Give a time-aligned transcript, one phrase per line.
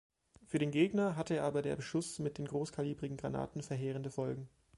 [0.47, 4.49] Für den Gegner hatte aber der Beschuss mit den großkalibrigen Granaten verheerende Folgen.